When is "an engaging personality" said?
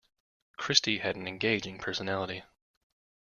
1.15-2.41